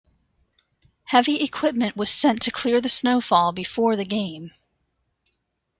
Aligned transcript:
Heavy 1.03 1.43
equipment 1.43 1.95
was 1.95 2.09
sent 2.09 2.41
to 2.41 2.51
clear 2.51 2.81
the 2.81 2.89
snowfall 2.89 3.51
before 3.51 3.95
the 3.95 4.03
game. 4.03 4.49